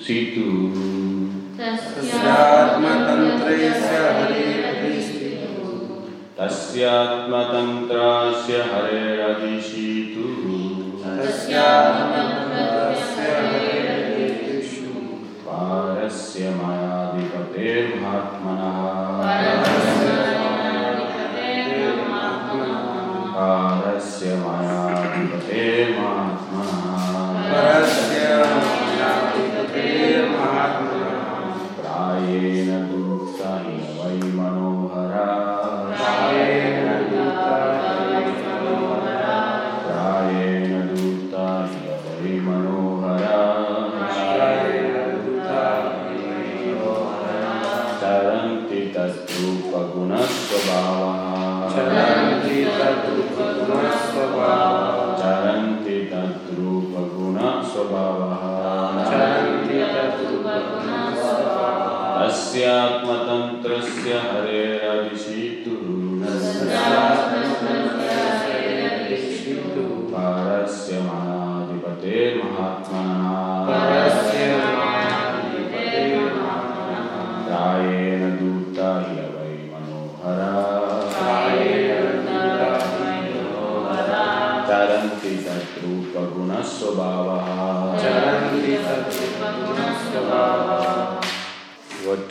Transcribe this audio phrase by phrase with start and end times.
[0.00, 0.46] si tu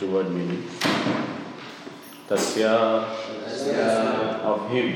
[0.00, 0.62] to word meaning.
[2.28, 3.04] Tasya
[4.44, 4.92] of him.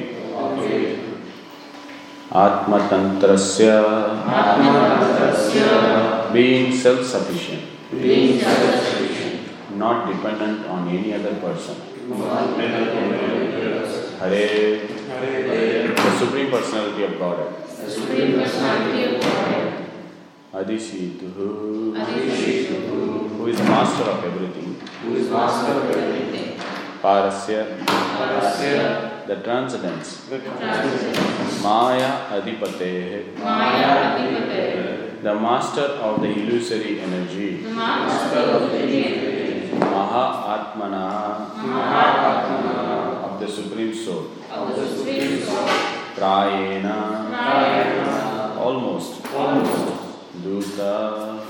[2.30, 3.82] Atmatantrasya
[6.32, 7.62] being self sufficient,
[9.76, 11.76] not dependent on any other person.
[14.18, 14.80] Hare,
[15.94, 17.54] the Supreme Personality of Godhead.
[20.54, 21.96] Adishituhu,
[23.36, 24.76] who is the master of everything.
[25.02, 26.56] Who is master of everything?
[27.02, 30.30] Parasya, Parasya the transcendence.
[31.60, 33.34] Maya Adipate,
[35.22, 37.56] the master of the illusory energy.
[37.74, 39.74] master of the energy.
[39.76, 44.30] Maha Atmana, Mahatma of the Supreme Soul.
[44.52, 45.66] of the Supreme Soul.
[46.14, 49.26] Prayena, Prayena, almost.
[49.34, 49.93] almost.
[50.44, 51.40] Duta,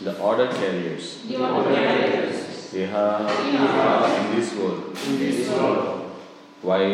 [0.00, 1.18] the order carriers.
[1.28, 2.72] Ordinarius.
[2.72, 3.28] Iha,
[4.16, 4.96] in this world.
[5.06, 6.10] In this world.
[6.62, 6.84] Why?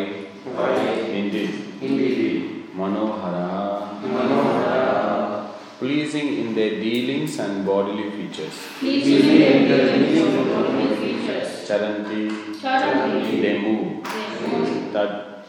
[0.43, 0.75] Why?
[1.19, 1.79] Indeed.
[1.81, 2.65] Indeed.
[2.75, 5.49] Manohara, Manohara.
[5.79, 8.53] pleasing in their dealings and bodily features.
[8.79, 11.47] Pleasing in the dealings of bodily features.
[11.69, 12.23] Charanti,
[12.61, 13.41] Charanti.
[13.41, 14.03] they move.
[14.91, 15.45] That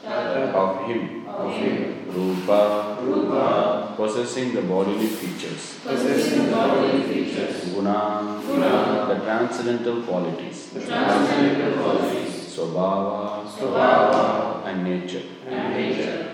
[0.54, 1.26] of him.
[1.26, 2.07] Of him.
[2.18, 3.94] Rupa, Rupa.
[3.96, 5.78] possessing the bodily features.
[5.84, 7.56] Possessing bodily features.
[7.74, 9.06] Guna, Guna.
[9.08, 10.70] the transcendental qualities.
[10.72, 12.32] Transcendental qualities.
[12.54, 14.66] Swabhava, Swabhava.
[14.66, 15.22] and nature.
[15.48, 16.24] And nature.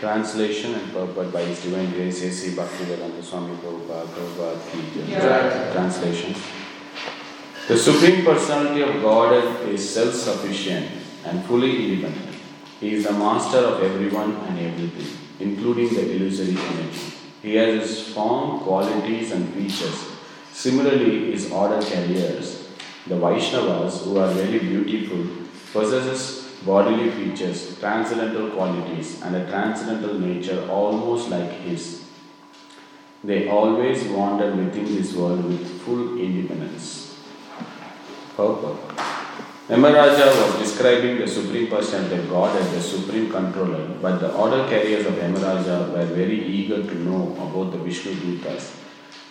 [0.00, 2.56] Translation and purport by His Divine Grace A.C.
[2.56, 4.80] Bhaktivedanta Swami Prabhupada, Prabhupada Ki.
[5.74, 6.34] Translation
[7.68, 10.86] The Supreme Personality of Godhead is self sufficient
[11.26, 12.29] and fully independent.
[12.80, 17.12] He is the master of everyone and everything, including the illusory energy.
[17.42, 19.98] He has his form, qualities, and features.
[20.52, 22.68] Similarly, his order carriers,
[23.06, 25.26] the Vaishnavas, who are very beautiful,
[25.72, 32.04] possesses bodily features, transcendental qualities, and a transcendental nature almost like his.
[33.22, 37.18] They always wander within this world with full independence.
[38.36, 39.09] Purport.
[39.70, 44.66] Yamaraja was describing the Supreme Personality of God as the Supreme Controller, but the order
[44.68, 48.74] carriers of Yamaraja were very eager to know about the Vishnu Dutas,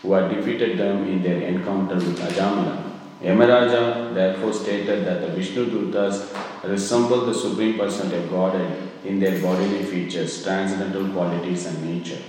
[0.02, 2.82] who had defeated them in their encounter with Ajamila.
[3.22, 6.34] Yamaraja therefore stated that the Vishnu Dutas
[6.64, 12.22] resemble the Supreme Personality of Godhead in their bodily features, transcendental qualities, and nature.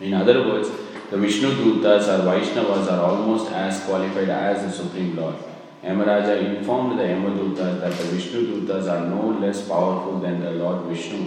[0.00, 0.68] In other words,
[1.10, 5.36] the Vishnu Dutas or Vaishnavas are almost as qualified as the Supreme Lord.
[5.83, 10.85] Yamaraja informed the Yamadutas that the Vishnu Dutas are no less powerful than the Lord
[10.87, 11.25] Vishnu.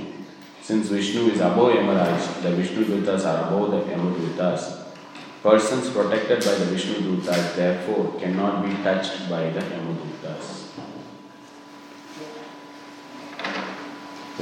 [0.60, 4.80] Since Vishnu is above Yamaraj, the Vishnu Dutas are above the Yamadutas.
[5.42, 10.58] Persons protected by the Vishnu Dutas therefore cannot be touched by the Yamadutas.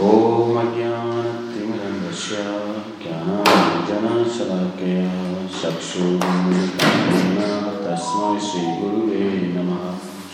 [0.01, 2.37] ॐ अज्ञानतिमिरन्दस्य
[3.03, 5.03] ज्ञानाञ्जनशलाकया
[5.61, 7.34] चक्षुरुन्मिलितं
[7.96, 9.26] तस्मै श्रीगुरुवे
[9.56, 9.84] नमः।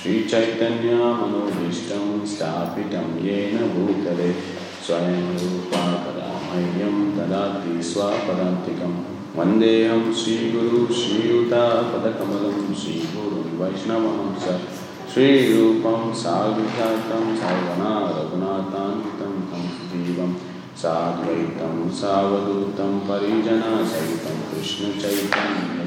[0.04, 4.30] श्रीचैतन्यमनोभीष्टं स्थापितं येन भूतले
[4.86, 8.94] स्वयं रूपा पदामह्यं ददाति स्वपदान्तिकं।
[9.36, 14.42] वन्देऽहं श्रीगुरु श्रीयुतापदकमलं श्रीगुरुं वैष्णवं स।
[15.14, 20.32] श्रीरूपं साधुजातं सर्वना रघुनाथान्वितं तं जीवं
[20.78, 25.81] साद्वैतं सावधूतं कृष्णचैतन्यदेवं Shri Radha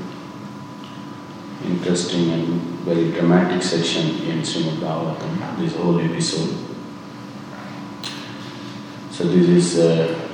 [1.64, 6.56] interesting and very dramatic session in Srimad Bhagavatam, this whole episode.
[9.12, 10.25] So this is uh,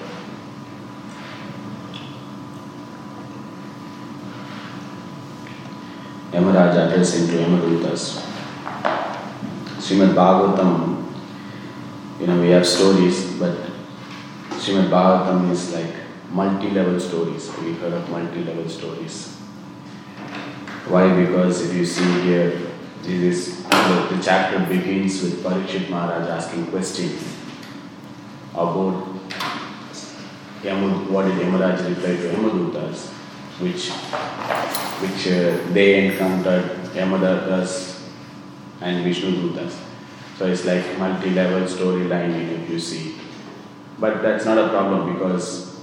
[6.73, 8.25] Yamaraj addressing to Yamadutas.
[9.79, 11.13] Srimad Bhagavatam,
[12.21, 13.57] you know, we have stories, but
[14.51, 15.95] Srimad Bhagavatam is like
[16.31, 17.51] multi-level stories.
[17.59, 19.37] We heard of multi-level stories.
[20.89, 21.25] Why?
[21.25, 22.59] Because if you see here,
[23.03, 27.19] this is the, the chapter begins with Parikshit Maharaj asking question
[28.55, 29.09] about
[30.63, 33.22] Yamud, what did Yamaraj reply to Yamadutas,
[33.61, 33.91] which
[35.03, 36.65] which uh, they encountered
[36.95, 38.03] Yamadutas
[38.81, 39.79] and Vishnu Dutas.
[40.39, 43.17] So it's like multi-level storyline in it you see.
[43.99, 45.79] But that's not a problem because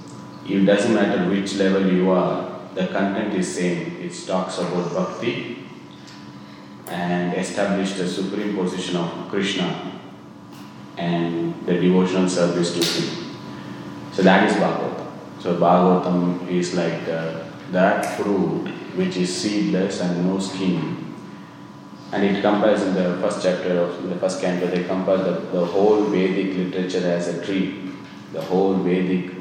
[0.46, 3.96] it doesn't matter which level you are, the content is same.
[4.00, 5.64] It talks about bhakti
[6.88, 10.00] and establish the supreme position of Krishna
[10.96, 13.36] and the devotional service to him.
[14.12, 15.06] So that is Bhagavatam.
[15.40, 21.14] So Bhagavatam is like the, that fruit which is seedless and no skin.
[22.12, 25.64] And it compares in the first chapter of the first canto, they compare the, the
[25.64, 27.92] whole Vedic literature as a tree.
[28.32, 29.32] The whole Vedic,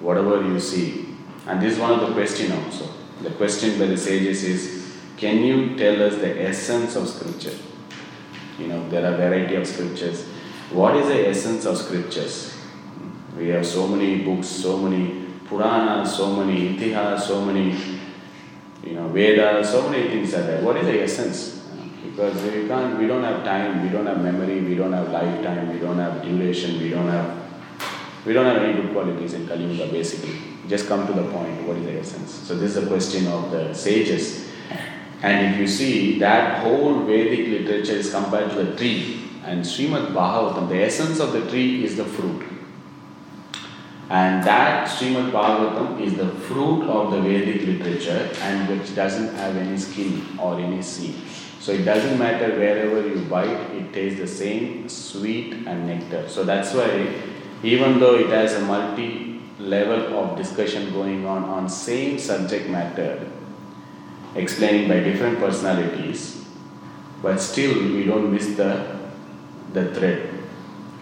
[0.00, 1.08] whatever you see.
[1.46, 2.88] And this is one of the question also.
[3.22, 7.56] The question by the sages is, can you tell us the essence of scripture?
[8.58, 10.24] You know, there are variety of scriptures.
[10.70, 12.56] What is the essence of scriptures?
[13.36, 15.21] We have so many books, so many
[15.52, 17.76] Puranas, so many Itihas, so many
[18.82, 20.62] you know, Vedas, so many things are there.
[20.62, 21.62] What is the essence?
[22.02, 25.72] Because we can't, we don't have time, we don't have memory, we don't have lifetime,
[25.72, 27.36] we don't have duration, we don't have,
[28.24, 30.38] we don't have any good qualities in Kali Yuga basically.
[30.68, 32.30] Just come to the point, what is the essence?
[32.32, 34.48] So this is a question of the sages.
[35.22, 39.28] And if you see, that whole Vedic literature is compared to the tree.
[39.44, 42.51] And Srimad Bhagavatam, the essence of the tree is the fruit.
[44.12, 49.56] And that Srimad Bhagavatam is the fruit of the Vedic literature and which doesn't have
[49.56, 51.14] any skin or any seed.
[51.60, 56.28] So it doesn't matter wherever you bite, it tastes the same sweet and nectar.
[56.28, 57.14] So that's why
[57.62, 63.26] even though it has a multi level of discussion going on on same subject matter,
[64.34, 66.44] explaining by different personalities,
[67.22, 68.98] but still we don't miss the
[69.72, 70.28] the thread.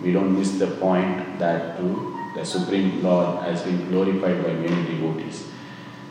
[0.00, 4.86] We don't miss the point that too the Supreme Lord has been glorified by many
[4.86, 5.46] devotees.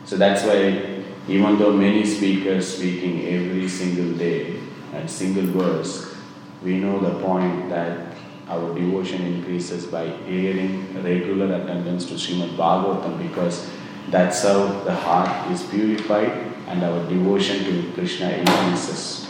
[0.04, 4.60] So that's why, even though many speakers speaking every single day
[4.92, 6.14] and single verse,
[6.62, 8.16] we know the point that
[8.48, 13.70] our devotion increases by hearing regular attendance to Srimad Bhagavatam because
[14.08, 19.29] that's how the heart is purified and our devotion to Krishna increases.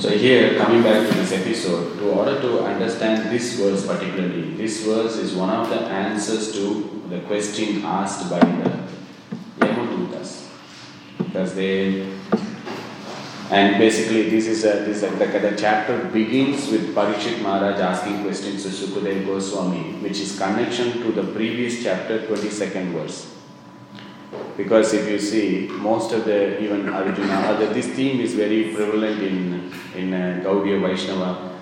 [0.00, 4.82] So, here coming back to this episode, to order to understand this verse particularly, this
[4.82, 8.80] verse is one of the answers to the question asked by the
[9.58, 10.48] Yamadutas.
[11.18, 12.16] Because they,
[13.50, 17.78] and basically, this is a, this is a, the, the chapter begins with Parikshit Maharaj
[17.78, 23.39] asking questions to Sukadeva Goswami, which is connection to the previous chapter, 22nd verse.
[24.56, 29.72] Because if you see, most of the even Arjuna, this theme is very prevalent in
[29.96, 31.58] in uh, Gaudiya Vaishnava.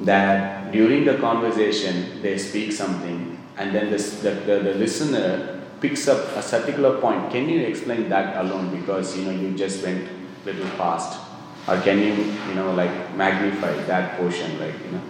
[0.00, 6.36] That during the conversation they speak something, and then the, the, the listener picks up
[6.36, 7.30] a particular point.
[7.30, 8.74] Can you explain that alone?
[8.74, 10.08] Because you know you just went
[10.44, 11.20] little fast,
[11.68, 12.14] or can you
[12.48, 15.02] you know like magnify that portion, like you know?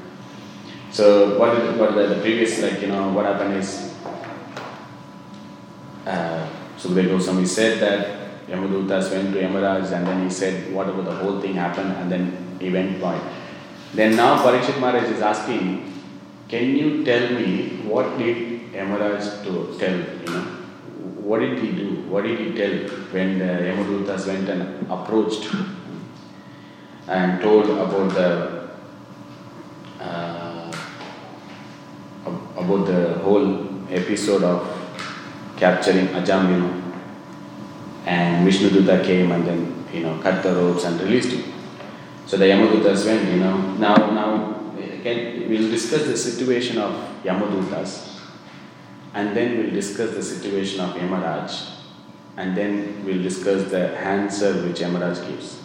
[0.91, 3.92] So what what the, the previous like you know what happened is.
[6.83, 11.41] Sukadeva Goswami said that Yamadutas went to Yamaraj and then he said whatever the whole
[11.41, 13.19] thing happened and then he went by.
[13.95, 15.93] Then now Parikshit Maharaj is asking,
[16.49, 20.43] can you tell me what did Yamaraj to tell, you know?
[21.23, 22.03] What did he do?
[22.09, 22.75] What did he tell
[23.13, 25.49] when the Yamadutas went and approached
[27.07, 28.69] and told about the
[30.01, 30.73] uh,
[32.57, 34.82] about the whole episode of
[35.63, 36.71] capturing Ajamila.
[38.05, 41.45] And Vishnuduta came and then, you know, cut the ropes and released him.
[42.27, 43.57] So the Yamadutas went, you know.
[43.77, 46.93] Now, now we'll discuss the situation of
[47.23, 48.19] Yamadutas
[49.15, 51.71] and then we'll discuss the situation of Yamaraj
[52.37, 55.61] and then we'll discuss the answer which Yamaraj gives.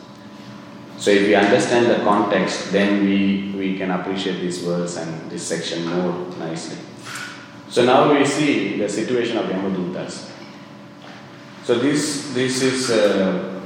[0.97, 5.43] So if we understand the context, then we, we can appreciate these words and this
[5.43, 6.86] section more nicely.
[7.69, 10.31] So now we see the situation of Yamadutas.
[11.63, 13.61] So this this is uh,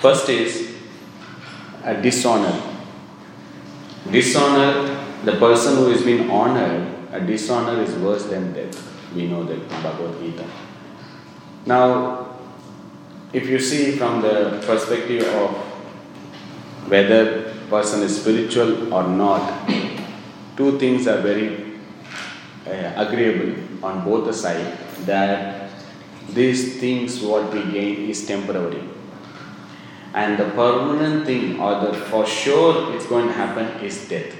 [0.00, 0.76] first is
[1.84, 2.62] a dishonor.
[4.10, 8.76] Dishonor, the person who is being honored, a dishonor is worse than death.
[9.14, 10.46] We know that in Bhagavad Gita.
[11.66, 12.36] Now,
[13.32, 15.50] if you see from the perspective of
[16.88, 19.68] whether person is spiritual or not,
[20.56, 21.67] two things are very
[22.68, 25.70] Uh, agreeable on both the side that
[26.34, 28.82] these things what we gain is temporary.
[30.12, 34.34] And the permanent thing or the for sure it's going to happen is death.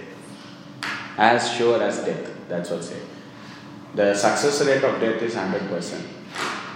[1.16, 3.00] As sure as death that's what say
[3.94, 6.02] the success rate of death is 100%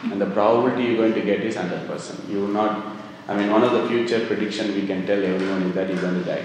[0.04, 2.96] and the probability you're going to get is 100% you will not
[3.28, 6.18] i mean one of the future prediction we can tell everyone is that you're going
[6.22, 6.44] to die.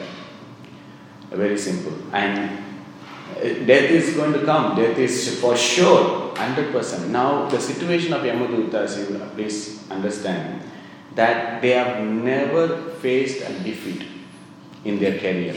[1.32, 1.94] Very simple.
[2.14, 2.64] And
[3.42, 4.76] death is going to come.
[4.76, 7.10] Death is for sure, 100%.
[7.10, 10.62] Now, the situation of Yamadutas, you please understand
[11.16, 14.04] that they have never faced a defeat
[14.86, 15.56] in their career.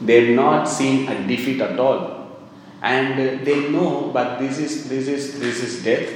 [0.00, 2.38] They've not seen a defeat at all.
[2.80, 6.08] And they know, but this is this is this is death.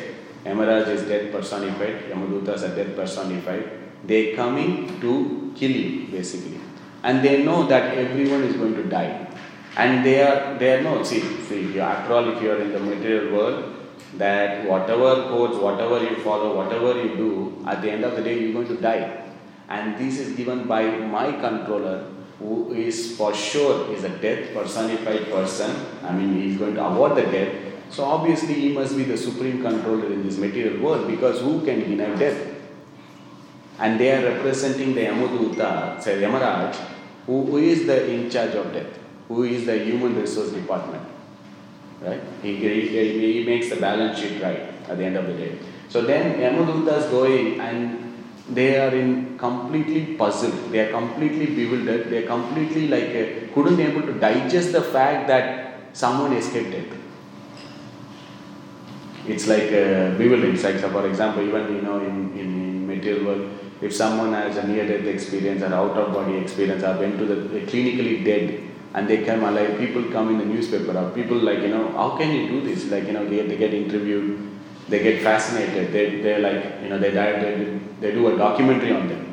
[0.45, 3.71] Yamaraj is death personified, Yamadutas are death personified.
[4.05, 6.61] They are coming to kill you, basically.
[7.03, 9.32] And they know that everyone is going to die
[9.77, 12.79] and they are they are no see see after all if you are in the
[12.81, 13.75] material world
[14.19, 18.39] that whatever codes whatever you follow whatever you do at the end of the day
[18.39, 19.19] you're going to die.
[19.69, 25.31] And this is given by my controller who is for sure is a death personified
[25.31, 25.75] person.
[26.05, 27.55] I mean he's going to award the death.
[27.89, 31.81] So obviously he must be the supreme controller in this material world because who can
[31.81, 32.49] deny death?
[33.79, 36.75] And they are representing the Yamaduta, say Yamaraj,
[37.27, 39.02] who, who is the in charge of death
[39.35, 41.03] who is the human resource department.
[42.01, 42.21] Right?
[42.43, 45.59] He, he, he makes the balance sheet right at the end of the day.
[45.89, 48.15] So then Yamadutas going and
[48.49, 50.73] they are in completely puzzled.
[50.73, 52.11] They are completely bewildered.
[52.11, 56.73] They are completely like uh, couldn't be able to digest the fact that someone escaped
[56.73, 56.99] death.
[59.29, 60.61] It's like uh, bewildering.
[60.61, 65.07] Like for example, even you know in, in, material world, if someone has a near-death
[65.07, 69.79] experience or out-of-body experience or went to the clinically dead, and they come alive.
[69.79, 72.91] People come in the newspaper or people like, you know, how can you do this?
[72.91, 74.51] Like, you know, they, they get interviewed,
[74.89, 79.09] they get fascinated, they, they're like, you know, they, they, they do a documentary on
[79.09, 79.33] them.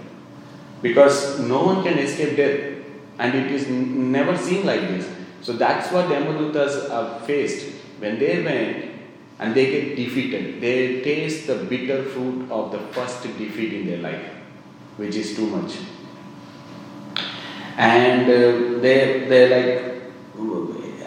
[0.81, 2.77] Because no one can escape death
[3.17, 5.09] and it is n- never seen like this.
[5.41, 7.75] So that's what the Yamadutas have faced.
[7.99, 8.91] When they went
[9.39, 13.97] and they get defeated, they taste the bitter fruit of the first defeat in their
[13.97, 14.23] life,
[14.95, 15.77] which is too much
[17.79, 19.89] and uh, they they like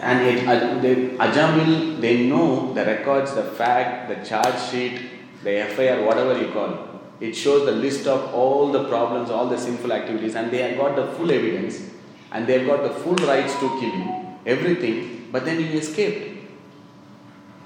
[0.03, 4.99] and it, uh, they, they know the records, the fact, the charge sheet,
[5.43, 6.89] the FIR, whatever you call.
[7.21, 10.57] It It shows the list of all the problems, all the sinful activities, and they
[10.57, 11.89] have got the full evidence,
[12.33, 14.09] and they have got the full rights to kill him,
[14.45, 16.49] everything, but then he escaped.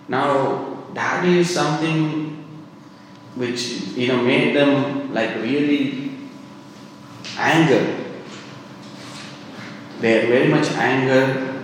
[0.08, 2.36] Now, that is something
[3.36, 3.62] which
[3.96, 6.12] you know made them like really
[7.38, 8.07] anger.
[10.00, 11.64] They are very much anger,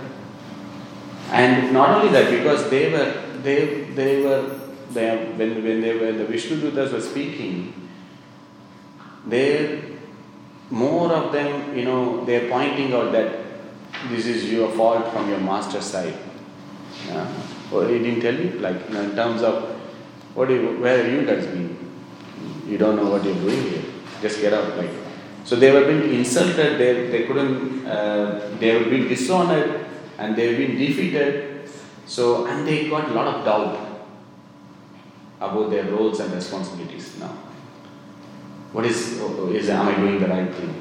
[1.30, 3.12] and not only that, because they were
[3.42, 4.58] they they were
[4.92, 7.88] they, when when they were the Vishnu Dutas were speaking,
[9.26, 9.82] they
[10.70, 13.38] more of them you know they're pointing out that
[14.08, 16.14] this is your fault from your master's side.
[17.06, 17.30] Yeah.
[17.70, 19.62] Well, he didn't tell you, like you know, in terms of
[20.34, 21.78] what do you, where are you guys been?
[22.66, 23.84] You don't know what you're doing here.
[24.20, 25.03] Just get out, like.
[25.44, 26.78] So they were being insulted.
[26.78, 27.86] They, they couldn't.
[27.86, 29.86] Uh, they were being dishonored,
[30.18, 31.68] and they were being defeated.
[32.06, 33.78] So and they got a lot of doubt
[35.40, 37.36] about their roles and responsibilities now.
[38.72, 40.74] What is is am I doing the right thing?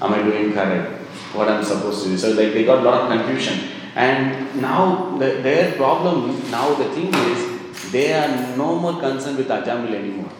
[0.00, 1.02] Am I doing correct?
[1.34, 2.18] What I'm supposed to do?
[2.18, 3.68] So like they got a lot of confusion.
[3.94, 9.48] And now the, their problem, now the thing is, they are no more concerned with
[9.48, 10.30] Ajamil anymore.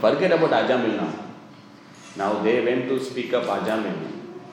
[0.00, 1.23] Forget about Ajamil now.
[2.16, 3.96] Now they went to speak up Ajamil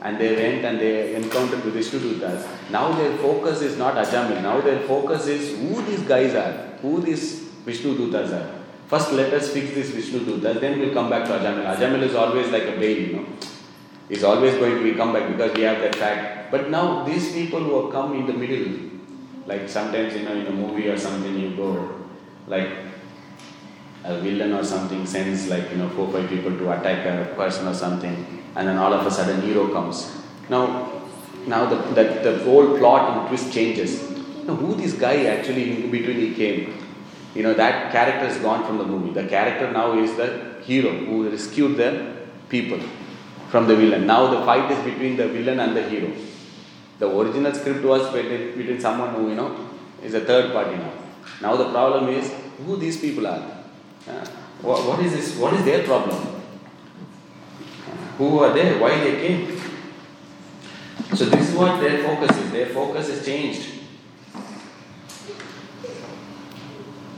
[0.02, 2.48] and they went and they encountered with Vishnudutas.
[2.72, 4.42] Now their focus is not Ajamil.
[4.42, 8.62] Now their focus is who these guys are, who these Vishnudutas are.
[8.88, 11.76] First let us fix this Vishnudutas, then we'll come back to Ajamil.
[11.76, 13.26] Ajamil is always like a baby, you know.
[14.10, 17.32] He's always going to be come back because we have that fact but now these
[17.32, 18.92] people who have come in the middle,
[19.48, 21.70] like sometimes you know in a movie or something you go,
[22.48, 22.70] like
[24.04, 27.68] a villain or something sends like you know four five people to attack a person
[27.68, 28.16] or something,
[28.56, 30.12] and then all of a sudden hero comes.
[30.50, 30.64] Now,
[31.48, 34.10] now the the, the whole plot and twist changes.
[34.46, 36.78] Now, who this guy actually in between he came?
[37.36, 39.14] You know that character is gone from the movie.
[39.14, 42.18] The character now is the hero who rescued the
[42.50, 42.80] people
[43.50, 44.06] from the villain.
[44.08, 46.12] Now the fight is between the villain and the hero.
[47.00, 49.70] The original script was between someone who, you know,
[50.04, 50.94] is a third party now.
[51.42, 52.32] Now the problem is
[52.66, 53.61] who these people are.
[54.08, 54.26] Uh,
[54.62, 55.38] what, what is this?
[55.38, 56.42] What is their problem?
[58.18, 58.78] Who are they?
[58.80, 59.62] Why they came?
[61.16, 62.52] So this is what their focus is.
[62.52, 63.68] Their focus is changed.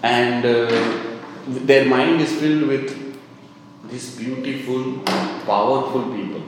[0.01, 3.19] And uh, their mind is filled with
[3.89, 4.99] these beautiful,
[5.45, 6.43] powerful people.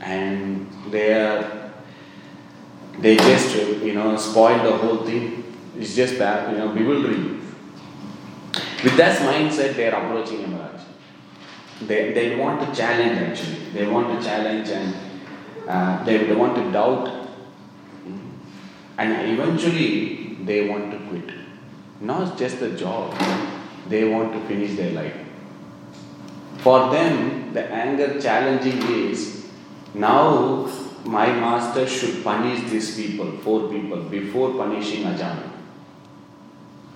[0.00, 1.64] And they are
[2.98, 5.44] they just you know spoil the whole thing.
[5.78, 7.43] It's just you know, bewildering.
[8.84, 10.80] With that mindset, they are approaching Yamaraj.
[11.86, 13.70] They, they want to challenge actually.
[13.72, 14.94] They want to challenge and
[15.66, 17.28] uh, they, they want to doubt.
[18.98, 21.34] And eventually, they want to quit.
[22.02, 23.16] Not just the job,
[23.88, 25.16] they want to finish their life.
[26.58, 29.46] For them, the anger challenging is
[29.94, 30.70] now
[31.04, 35.53] my master should punish these people, four people, before punishing Ajamil.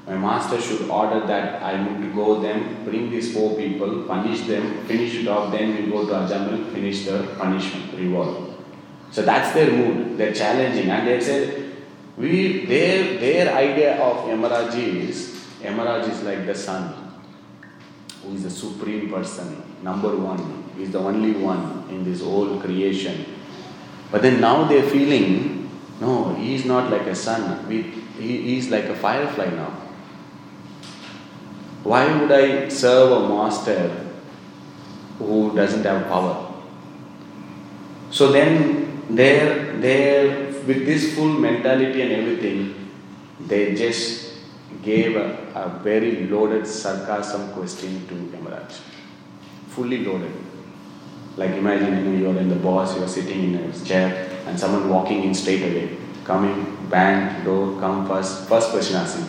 [0.09, 4.87] My master should order that I to go them, bring these four people, punish them,
[4.87, 8.55] finish it off, then we go to Ajamil, finish the punishment, reward.
[9.11, 10.17] So that's their mood.
[10.17, 11.77] They're challenging, and they said,
[12.17, 16.95] we their their idea of Yamaraj is Yamaraj is like the sun,
[18.23, 23.25] who is the supreme person, number one, is the only one in this whole creation
[24.11, 27.69] but then now they're feeling, no, he's not like a sun.
[27.69, 27.83] We,
[28.19, 29.78] he, he's like a firefly now.
[31.89, 33.91] Why would I serve a master
[35.19, 36.53] who doesn't have power?
[38.11, 42.91] So then they're, they're with this full mentality and everything,
[43.47, 44.35] they just
[44.83, 48.71] gave a, a very loaded sarcasm question to Yamaraj.
[49.69, 50.33] Fully loaded.
[51.39, 54.91] Like imagine you know, you're in the boss, you're sitting in a chair, and someone
[54.91, 58.47] walking in straight away, coming, bang, door, come first.
[58.47, 59.27] First question asking,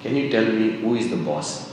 [0.00, 1.69] can you tell me who is the boss?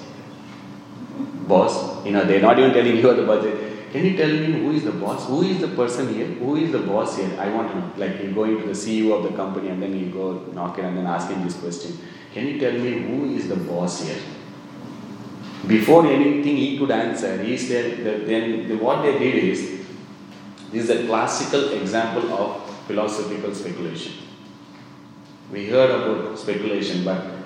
[1.47, 3.43] Boss, you know, they're not even telling you the boss.
[3.91, 5.27] Can you tell me who is the boss?
[5.27, 6.25] Who is the person here?
[6.25, 7.31] Who is the boss here?
[7.39, 7.91] I want to know.
[7.95, 10.85] Like you go into the CEO of the company and then you go knock it
[10.85, 11.97] and then ask him this question.
[12.33, 14.19] Can you tell me who is the boss here?
[15.65, 19.85] Before anything he could answer, he said that then the, what they did is
[20.71, 24.13] this is a classical example of philosophical speculation.
[25.51, 27.36] We heard about speculation, but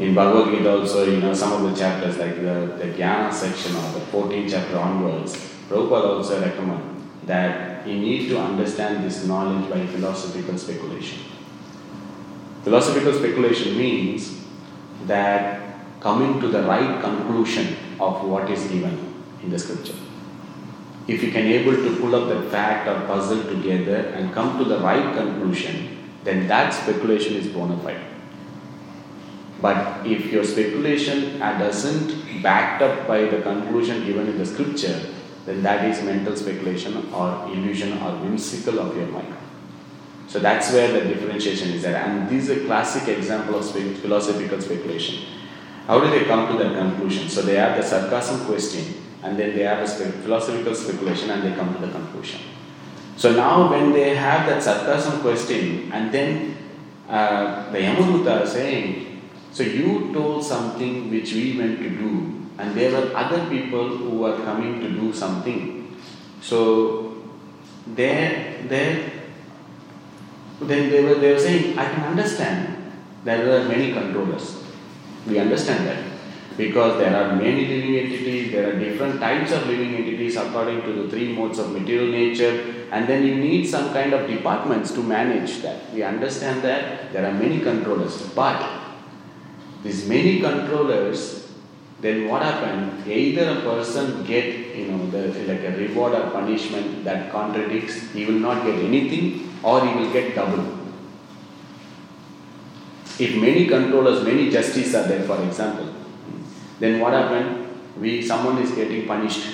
[0.00, 3.76] in Bhagavad Gita also, you know, some of the chapters like the, the Jnana section
[3.76, 5.34] or the 14th chapter onwards,
[5.68, 11.18] Prabhupada also recommend that you need to understand this knowledge by philosophical speculation.
[12.64, 14.40] Philosophical speculation means
[15.06, 19.98] that coming to the right conclusion of what is given in the scripture.
[21.08, 24.64] If you can able to pull up the fact or puzzle together and come to
[24.64, 28.09] the right conclusion, then that speculation is bona fide.
[29.60, 35.00] But if your speculation doesn't backed up by the conclusion given in the scripture,
[35.46, 39.34] then that is mental speculation or illusion or whimsical of your mind.
[40.28, 41.96] So that's where the differentiation is there.
[41.96, 45.24] And this is a classic example of philosophical speculation.
[45.86, 47.28] How do they come to that conclusion?
[47.28, 51.54] So they have the sarcasm question and then they have a philosophical speculation and they
[51.56, 52.40] come to the conclusion.
[53.16, 56.56] So now when they have that sarcasm question and then
[57.08, 59.09] uh, the Yamaduta are saying,
[59.52, 64.18] so you told something which we meant to do and there were other people who
[64.18, 65.96] were coming to do something.
[66.42, 67.22] So
[67.86, 69.12] there, there,
[70.60, 72.92] then they were, they were saying, I can understand
[73.24, 74.62] there were many controllers.
[75.26, 76.04] We understand that
[76.56, 80.92] because there are many living entities, there are different types of living entities according to
[80.92, 85.02] the three modes of material nature, and then you need some kind of departments to
[85.02, 85.94] manage that.
[85.94, 88.79] We understand that there are many controllers, but
[89.82, 91.40] these many controllers
[92.00, 93.06] then what happened?
[93.06, 98.24] Either a person get you know the, like a reward or punishment that contradicts, he
[98.24, 100.78] will not get anything, or he will get double.
[103.18, 105.94] If many controllers, many justices are there, for example,
[106.78, 107.68] then what happened?
[108.00, 109.46] We someone is getting punished,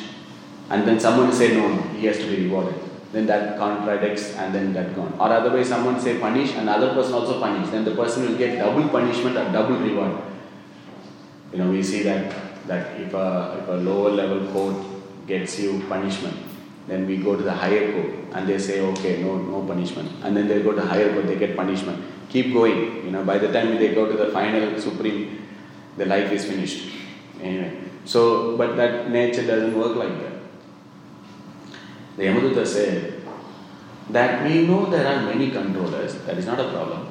[0.71, 2.81] and then someone say no, he has to be rewarded.
[3.17, 5.17] Then that contradicts, and then that gone.
[5.19, 7.71] Or otherwise, someone say punish, another person also punish.
[7.71, 10.21] Then the person will get double punishment or double reward
[11.53, 12.35] you know, we see that,
[12.67, 14.77] that if, a, if a lower level court
[15.27, 16.37] gets you punishment,
[16.87, 20.11] then we go to the higher court and they say, okay, no, no punishment.
[20.23, 22.05] And then they go to higher court, they get punishment.
[22.29, 23.05] Keep going.
[23.05, 25.47] You know, by the time they go to the final supreme,
[25.97, 26.93] the life is finished.
[27.41, 30.36] Anyway, so, but that nature doesn't work like that.
[32.17, 33.23] The Yamaduta said
[34.11, 37.09] that we know there are many controllers, that is not a problem.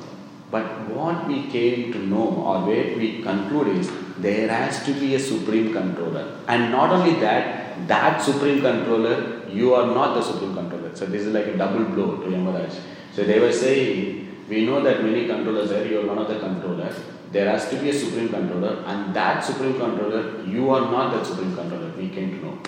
[0.50, 5.16] But what we came to know or where we conclude is there has to be
[5.16, 6.40] a supreme controller.
[6.48, 10.96] And not only that, that supreme controller, you are not the supreme controller.
[10.96, 12.80] So this is like a double blow to Yamaraj.
[13.14, 16.40] So they were saying, we know that many controllers are, you are one of the
[16.40, 16.96] controllers.
[17.32, 21.24] There has to be a supreme controller, and that supreme controller, you are not the
[21.24, 21.92] supreme controller.
[21.98, 22.60] We came to know.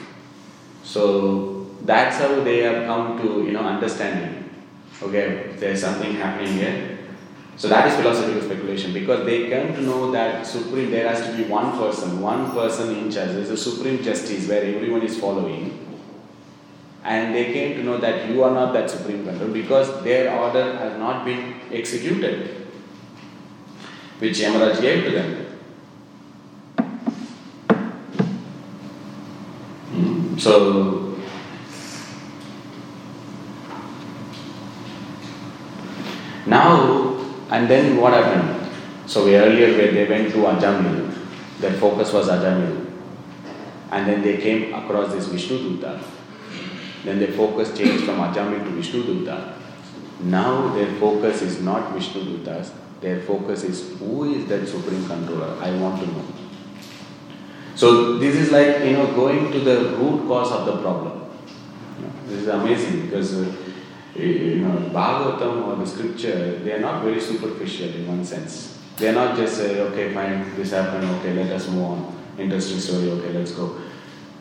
[0.84, 1.57] So
[1.88, 4.44] that's how they have come to you know understanding.
[5.02, 6.98] Okay, there's something happening here
[7.58, 11.36] so that is philosophical speculation because they come to know that supreme there has to
[11.36, 13.30] be one person, one person in charge.
[13.30, 15.84] There is a supreme justice where everyone is following.
[17.04, 20.78] And they came to know that you are not that supreme control because their order
[20.78, 22.68] has not been executed,
[24.20, 25.46] which Yamaraj gave to them.
[29.90, 30.38] Hmm.
[30.38, 31.07] So
[36.48, 37.18] now
[37.50, 38.70] and then what happened?
[39.06, 41.14] So earlier when they went to Ajamil,
[41.60, 42.86] their focus was Ajamil.
[43.92, 46.02] And then they came across this Vishnu Duta.
[47.06, 49.54] Then their focus changed from Ajamil to Vishnu Duta.
[50.20, 55.56] Now their focus is not Vishnu Dutas, their focus is who is that supreme controller?
[55.62, 56.26] I want to know.
[57.76, 61.30] So this is like you know going to the root cause of the problem.
[62.26, 63.56] This is amazing because uh,
[64.18, 68.80] you know, Bhagavatam or the scripture, they are not very superficial in one sense.
[68.98, 72.18] They are not just say, okay, fine, this happened, okay, let us move on.
[72.38, 73.80] Interesting story, okay, let's go,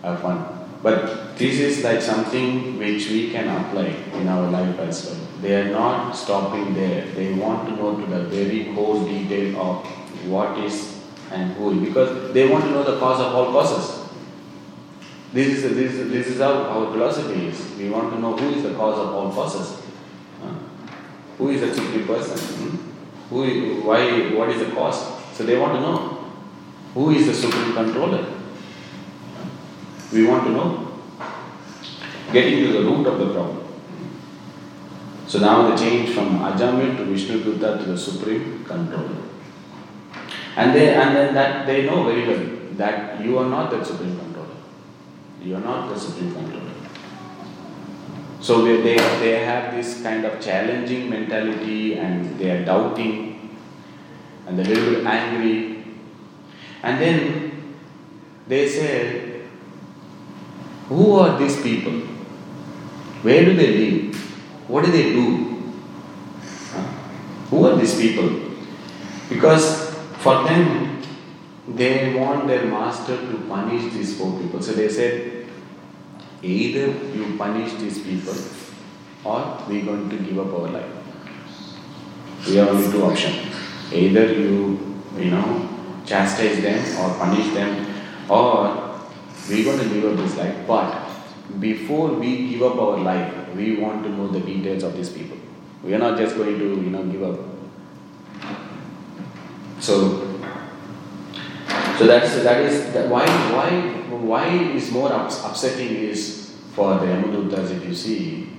[0.03, 0.57] have fun.
[0.83, 3.87] But this is like something which we can apply
[4.19, 5.21] in our life as well.
[5.43, 7.07] They are not stopping there.
[7.07, 9.87] They want to know to the very core detail of
[10.27, 14.06] what is and who, because they want to know the cause of all causes.
[15.37, 17.77] This is, this, is, this is how our philosophy is.
[17.77, 19.83] We want to know who is the cause of all causes.
[20.42, 20.55] Uh,
[21.37, 22.38] who is the supreme person?
[22.38, 22.77] Hmm?
[23.29, 24.99] Who, why, what is the cause?
[25.35, 26.25] So they want to know
[26.94, 28.25] who is the supreme controller.
[30.11, 31.03] We want to know.
[32.33, 33.62] Getting to the root of the problem.
[35.27, 39.22] So now the change from Ajamil to Vishnu Duta to the supreme controller.
[40.57, 44.09] And they and then that they know very well that you are not the supreme
[44.09, 44.26] controller.
[45.47, 46.73] You are not the supreme controller.
[48.41, 53.57] So they, they, they have this kind of challenging mentality and they are doubting
[54.45, 55.85] and a little bit angry.
[56.83, 57.77] And then
[58.49, 59.43] they say,
[60.89, 61.93] Who are these people?
[63.23, 64.17] Where do they live?
[64.67, 65.73] What do they do?
[66.73, 66.83] Huh?
[67.51, 68.31] Who are these people?
[69.29, 71.03] Because for them,
[71.69, 74.61] they want their master to punish these four people.
[74.61, 75.36] So they said,
[76.42, 78.35] either you punish these people
[79.25, 80.92] or we're going to give up our life.
[82.46, 83.55] We have only two options.
[83.92, 85.68] Either you, you know,
[86.05, 87.87] chastise them or punish them,
[88.29, 89.01] or
[89.49, 90.66] we're going to give up this life.
[90.66, 91.09] But
[91.59, 95.38] before we give up our life, we want to know the details of these people.
[95.83, 97.40] We are not just going to, you know, give up.
[99.81, 100.37] So
[101.99, 103.70] so that's that is that why why
[104.27, 108.51] why is more ups, upsetting is for the Yamadutas if you see.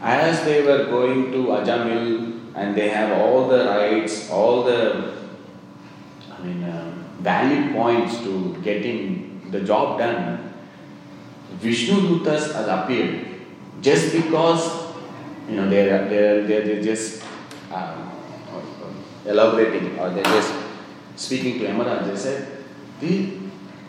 [0.00, 5.14] As they were going to Ajamil and they have all the rights, all the
[6.32, 10.54] I mean uh, valid points to getting the job done,
[11.58, 13.26] Vishnu Dutas has appeared
[13.82, 14.94] just because
[15.48, 17.22] you know they're they're they're, they're just
[17.72, 18.10] um,
[19.26, 20.54] elaborating or they're just
[21.20, 22.64] speaking to Yamaraj, they said,
[23.00, 23.39] we,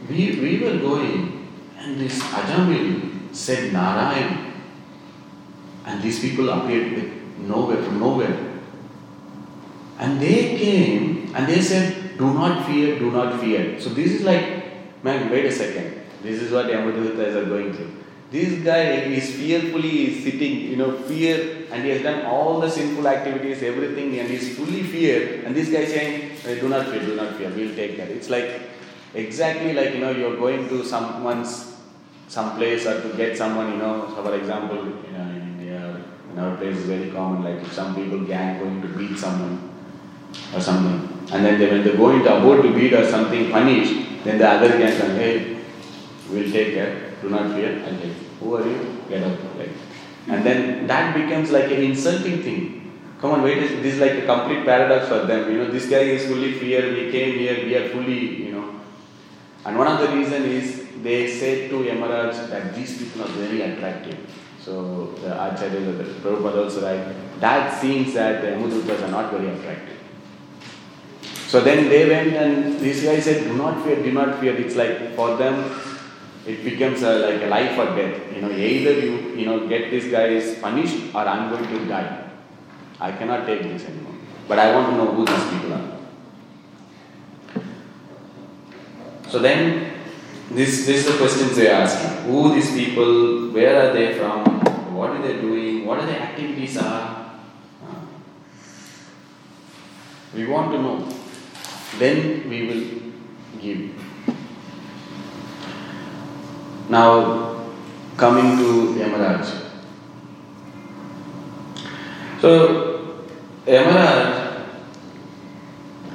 [0.10, 4.54] we, we were going and this Ajamil said Narayan
[5.86, 8.38] and these people appeared with nowhere, from nowhere.
[10.00, 13.80] And they came and they said, do not fear, do not fear.
[13.80, 16.02] So this is like, man, wait a second.
[16.22, 17.92] This is what Yamadutas are going through.
[18.32, 18.84] This guy
[19.20, 24.18] is fearfully sitting, you know, fear, and he has done all the sinful activities, everything,
[24.20, 25.44] and he's fully fear.
[25.46, 27.52] And this guy saying, "Do not fear, do not fear.
[27.54, 28.71] We'll take care." It's like
[29.14, 31.76] exactly like you know you're going to someone's
[32.28, 34.08] some place or to get someone, you know.
[34.16, 37.44] So for example, you uh, know, in India, in our place is very common.
[37.44, 39.70] Like if some people gang going to beat someone
[40.56, 44.24] or something, and then they, when they go into about to beat or something punish,
[44.24, 45.58] then the other gang say, "Hey,
[46.30, 47.72] we'll take care." do not fear.
[47.86, 49.04] I'll Who are you?
[49.08, 49.38] Get up.
[49.58, 49.70] Like,
[50.28, 52.92] and then that becomes like an insulting thing.
[53.20, 55.52] Come on, wait, this is like a complete paradox for them.
[55.52, 58.51] You know, this guy is fully fear, we came here, we are fully.
[59.66, 63.62] And one of the reason is they said to Yamaraj that these people are very
[63.62, 64.18] attractive.
[64.60, 69.50] So the Acharya, the Prabhupada also right, that seems that the Yamadutas are not very
[69.50, 69.98] attractive.
[71.48, 74.56] So then they went and this guy said, do not fear, do not fear.
[74.56, 75.80] It's like for them,
[76.46, 78.36] it becomes a, like a life or death.
[78.36, 82.30] You know, either you you know get these guys punished or I'm going to die.
[83.00, 84.16] I cannot take this anymore.
[84.48, 86.01] But I want to know who these people are.
[89.32, 89.94] So then,
[90.52, 93.48] this this is the questions they ask: Who these people?
[93.56, 94.44] Where are they from?
[94.94, 95.86] What are they doing?
[95.86, 97.40] What are their activities are?
[97.82, 98.02] Uh,
[100.36, 101.08] we want to know.
[101.98, 102.84] Then we will
[103.62, 103.96] give.
[106.90, 107.72] Now,
[108.18, 109.48] coming to Yamaraj.
[112.42, 113.16] So,
[113.66, 114.68] Yamaraj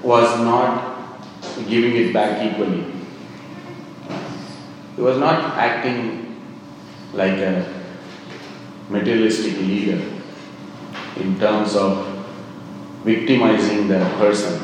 [0.02, 1.08] was not
[1.66, 2.95] giving it back equally.
[4.96, 6.40] He was not acting
[7.12, 7.64] like a
[8.88, 10.02] materialistic leader
[11.16, 12.16] in terms of
[13.04, 14.60] victimizing the person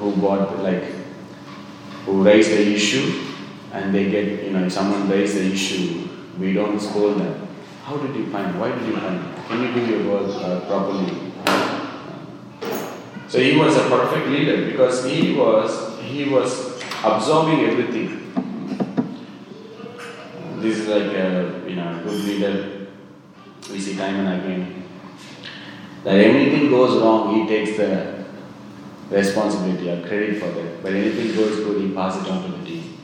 [0.00, 0.84] who bought, like,
[2.04, 3.24] who raised the issue
[3.72, 7.48] and they get, you know, if someone raises the issue, we don't scold them.
[7.84, 8.58] How did you find?
[8.58, 9.22] Why did you find?
[9.46, 11.32] Can you do your work uh, properly?
[13.28, 18.26] So he was a perfect leader because he was he was absorbing everything.
[20.60, 22.86] This is like a you know good leader.
[23.70, 24.76] We see time and again
[26.06, 28.24] that anything goes wrong, he takes the
[29.10, 30.80] responsibility or credit for that.
[30.80, 32.96] But anything goes good, he passes it on to the team.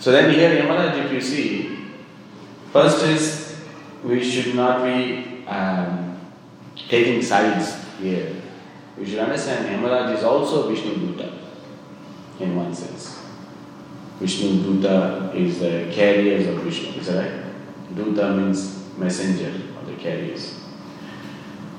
[0.00, 1.78] So then here Yamaraj, if you see,
[2.72, 3.60] first is
[4.02, 6.18] we should not be um,
[6.88, 8.34] taking sides here.
[8.96, 11.38] We should understand Yamaraj is also Vishnu Duta
[12.40, 13.21] in one sense.
[14.22, 17.42] Vishnu Duta is the carriers of Vishnu, is that right?
[17.96, 20.60] Duta means messenger or the carriers.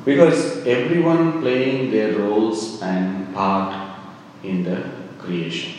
[0.04, 3.98] Because everyone playing their roles and part
[4.44, 4.84] in the
[5.18, 5.72] creation.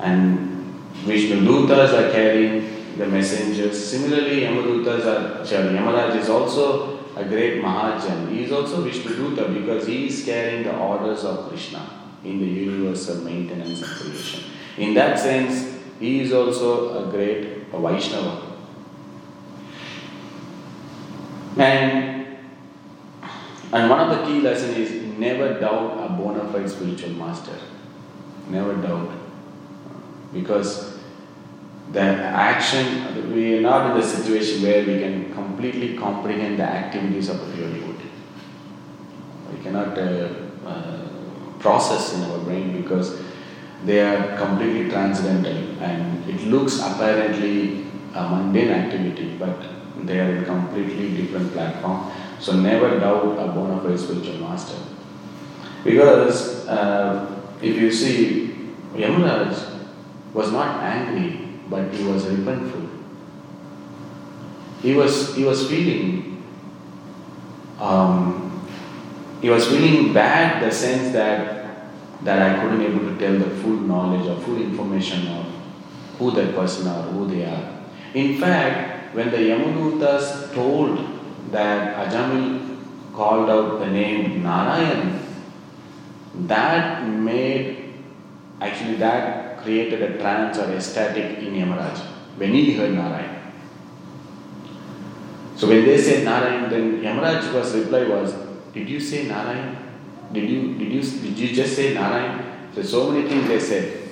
[0.00, 0.74] And
[1.06, 3.78] Vishnu Dutas are carrying the messengers.
[3.92, 8.32] Similarly, Yamadutas are, Yamaraj is also a great Mahajan.
[8.32, 11.88] He is also Vishnu Duta because he is carrying the orders of Krishna
[12.24, 14.57] in the universal maintenance and creation.
[14.78, 18.42] In that sense, he is also a great Vaishnava.
[21.56, 22.38] And,
[23.72, 27.58] and one of the key lessons is never doubt a bona fide spiritual master.
[28.48, 29.10] Never doubt.
[30.32, 30.98] Because
[31.90, 37.28] the action, we are not in the situation where we can completely comprehend the activities
[37.28, 38.10] of a pure devotee.
[39.52, 40.28] We cannot uh,
[40.64, 41.08] uh,
[41.58, 43.27] process in our brain because
[43.84, 49.56] they are completely transcendental and it looks apparently a mundane activity, but
[50.02, 52.10] they are in completely different platform.
[52.40, 54.78] So never doubt a bona fide spiritual master.
[55.84, 58.54] Because uh, if you see,
[58.94, 59.80] Yamaraj
[60.34, 62.88] was not angry, but he was repentful.
[64.82, 66.28] He was he was feeling
[67.80, 68.66] um,
[69.40, 71.57] he was feeling bad the sense that
[72.22, 75.46] that I couldn't able to tell the full knowledge or full information of
[76.18, 77.78] who that person are, who they are.
[78.14, 80.98] In fact, when the Yamadutas told
[81.52, 82.78] that Ajamil
[83.14, 85.20] called out the name Narayan,
[86.46, 87.94] that made
[88.60, 91.98] actually that created a trance or ecstatic in Yamaraj
[92.36, 93.36] when he heard Narayan.
[95.56, 98.34] So when they said Narayan, then Yamaraj was reply was,
[98.72, 99.87] Did you say Narayan?
[100.32, 102.70] Did you, did you, did you just say Narayan?
[102.74, 104.08] So, so many things they said.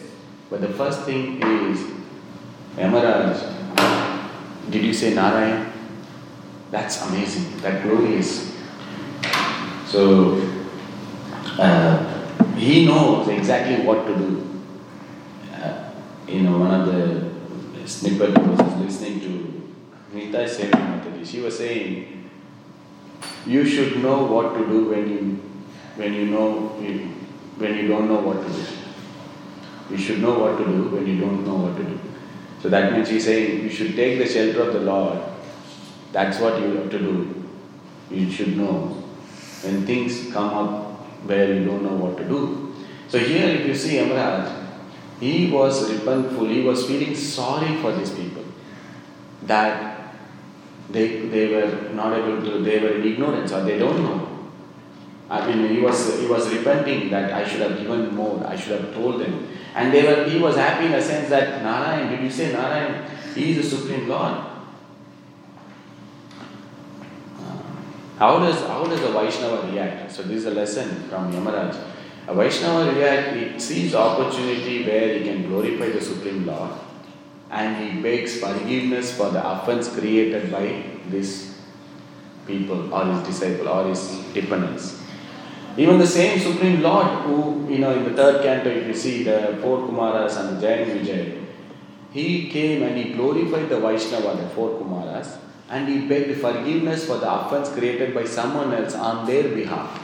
[0.49, 1.85] But the first thing is,
[2.77, 4.31] Yamaraj,
[4.71, 5.73] did you say Narayan?
[6.71, 7.59] That's amazing.
[7.59, 8.55] That glorious.
[9.87, 10.41] So,
[11.59, 14.61] uh, he knows exactly what to do.
[15.53, 15.91] Uh,
[16.27, 19.73] you know, one of the snippet was listening to
[20.13, 22.31] Nita Sevi She was saying,
[23.47, 25.41] you should know what to do when you
[25.97, 26.69] when you know
[27.59, 28.65] when you don't know what to do.
[29.91, 31.99] You should know what to do when you don't know what to do.
[32.63, 35.19] So that means he's saying you should take the shelter of the Lord.
[36.13, 37.45] That's what you have to do.
[38.11, 39.03] You should know
[39.63, 40.87] when things come up
[41.27, 42.75] where you don't know what to do.
[43.09, 44.65] So here if you see Yamaraj,
[45.21, 48.45] he was repentful, he was feeling sorry for these people.
[49.43, 50.15] That
[50.91, 54.26] they, they were not able to, they were in ignorance or they don't know.
[55.29, 58.81] I mean, he was, he was repenting that I should have given more, I should
[58.81, 59.49] have told them.
[59.75, 63.11] And they were, he was happy in a sense that Narayan, did you say Narayan?
[63.35, 64.35] He is the Supreme Lord.
[67.39, 67.63] Uh,
[68.19, 70.13] how does, how does a Vaishnava react?
[70.13, 71.77] So, this is a lesson from Yamaraj.
[72.29, 76.71] A Vaishnava react, he sees opportunity where he can glorify the Supreme Lord
[77.51, 81.59] and he begs forgiveness for the offense created by this
[82.47, 85.06] people or his disciple or his dependents.
[85.77, 89.59] Even the same Supreme Lord, who, you know, in the third canto, you see the
[89.61, 91.45] four Kumaras and Jaya Vijay,
[92.13, 95.37] he came and he glorified the Vaishnava, the four Kumaras,
[95.69, 100.03] and he begged forgiveness for the offense created by someone else on their behalf.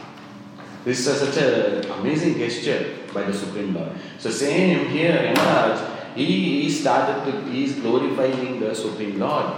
[0.84, 3.92] This is such an amazing gesture by the Supreme Lord.
[4.18, 9.54] So, same here, Yamaraj, he, he started to, he is glorifying the Supreme Lord.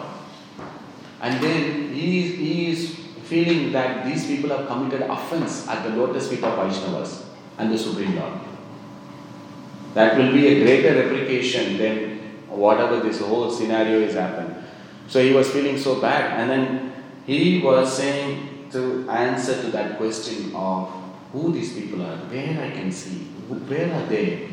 [1.20, 6.28] And then he, he is feeling that these people have committed offense at the lotus
[6.28, 7.24] feet of Vaishnavas
[7.58, 8.40] and the Supreme Lord.
[9.94, 14.54] That will be a greater replication than whatever this whole scenario is happened.
[15.08, 16.92] So he was feeling so bad, and then
[17.26, 20.90] he was saying to answer to that question of
[21.32, 24.48] who these people are, where I can see, where are they?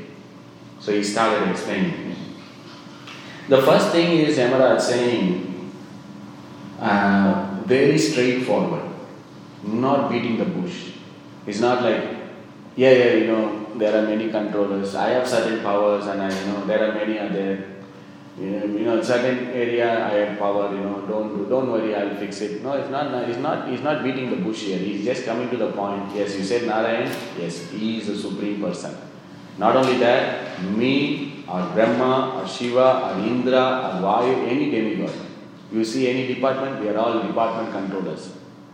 [0.79, 2.15] So he started explaining.
[3.47, 5.71] The first thing is Yamaraj saying,
[6.79, 8.83] uh, very straightforward,
[9.63, 10.91] not beating the bush.
[11.45, 12.03] It's not like,
[12.75, 14.95] yeah, yeah, you know, there are many controllers.
[14.95, 17.67] I have certain powers, and I, you know, there are many other.
[18.39, 20.73] You know, you know, certain area I have power.
[20.73, 22.63] You know, don't don't worry, I'll fix it.
[22.63, 23.29] No, it's not.
[23.29, 23.67] It's not.
[23.67, 24.77] He's not beating the bush here.
[24.77, 26.15] He's just coming to the point.
[26.15, 27.11] Yes, you said Narayan.
[27.37, 28.95] Yes, he is the supreme person.
[29.57, 35.11] Not only that, me or Brahma or Shiva or Indra or Vayu, any demigod
[35.71, 38.33] you see any department, we are all department controllers.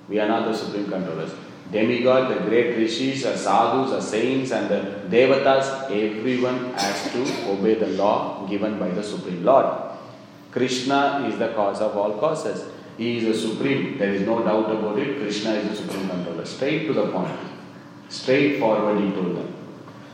[0.10, 1.32] We are not the supreme controllers.
[1.72, 7.74] Demigod, the great rishis, the sadhus, the saints, and the devatas, everyone has to obey
[7.76, 9.66] the law given by the Supreme Lord.
[10.52, 12.64] Krishna is the cause of all causes.
[12.98, 13.98] He is the supreme.
[13.98, 15.20] There is no doubt about it.
[15.20, 16.46] Krishna is the supreme controller.
[16.46, 17.38] Straight to the point.
[18.10, 19.54] Straightforward, he told them.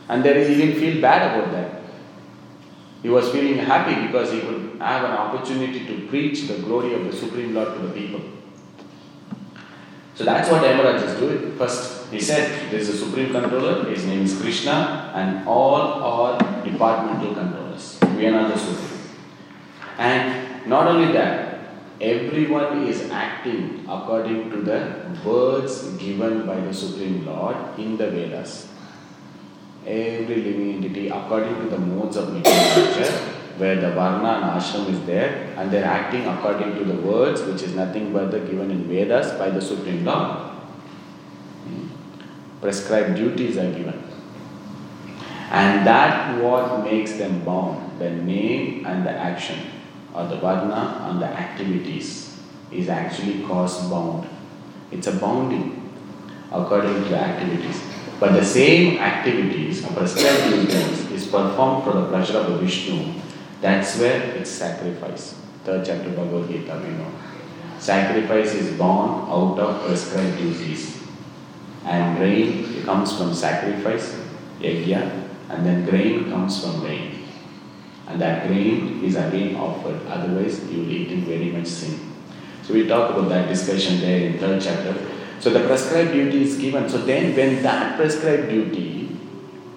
[0.10, 1.83] And there is, didn't feel bad about that.
[3.04, 7.04] He was feeling happy because he would have an opportunity to preach the glory of
[7.06, 8.22] the Supreme Lord to the people.
[10.16, 11.58] So that's what Yamaraj is doing.
[11.58, 16.38] First, he said there is a Supreme Controller, his name is Krishna, and all are
[16.64, 18.00] departmental controllers.
[18.16, 19.00] We are not the Supreme.
[19.98, 21.60] And not only that,
[22.00, 28.73] everyone is acting according to the words given by the Supreme Lord in the Vedas
[29.86, 33.12] every living entity according to the modes of nature,
[33.58, 37.62] where the varna and ashram is there, and they're acting according to the words, which
[37.62, 40.50] is nothing but the given in Vedas by the Supreme Lord.
[41.66, 41.88] Hmm.
[42.62, 44.02] Prescribed duties are given.
[45.52, 49.60] And that what makes them bound, the name and the action,
[50.14, 52.40] or the varna and the activities,
[52.72, 54.28] is actually cause bound.
[54.92, 55.92] It's a bounding
[56.52, 57.82] according to activities.
[58.24, 63.20] But the same activities, prescribed duties, is performed for the pleasure of the Vishnu.
[63.60, 65.36] That's where it's sacrifice.
[65.66, 67.12] Third chapter of Bhagavad Gita, we know.
[67.80, 71.04] Sacrifice is born out of prescribed duties.
[71.84, 74.18] And rain comes from sacrifice,
[74.62, 77.26] yajna, and then grain comes from rain.
[78.08, 82.00] And that grain is again offered, otherwise you will eat in very much sin.
[82.62, 85.13] So we talk about that discussion there in third chapter.
[85.44, 86.88] So the prescribed duty is given.
[86.88, 89.10] So then when that prescribed duty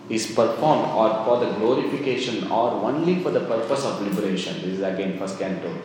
[0.09, 4.83] is performed or for the glorification or only for the purpose of liberation, this is
[4.83, 5.77] again first canto,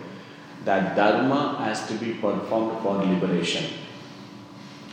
[0.66, 3.74] that dharma has to be performed for liberation.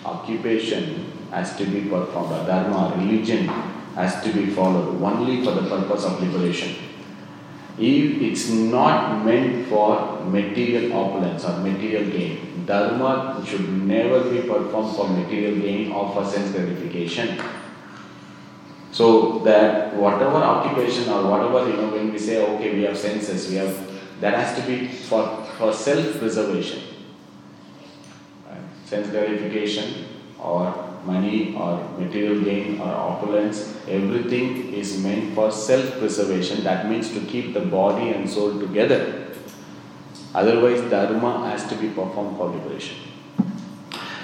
[0.06, 3.46] Occupation has to be performed, or dharma, or religion
[3.94, 6.87] has to be followed only for the purpose of liberation.
[7.78, 14.96] If it's not meant for material opulence or material gain, dharma should never be performed
[14.96, 17.40] for material gain or for sense gratification.
[18.90, 23.48] So that whatever occupation or whatever you know, when we say okay, we have senses,
[23.48, 23.88] we have
[24.20, 26.82] that has to be for, for self-preservation.
[28.48, 28.60] Right?
[28.84, 30.06] Sense gratification
[30.40, 36.62] or money or material gain or opulence, everything is meant for self preservation.
[36.64, 39.02] That means to keep the body and soul together.
[40.34, 42.98] Otherwise, dharma has to be performed for liberation.